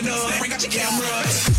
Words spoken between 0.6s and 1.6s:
your cameras.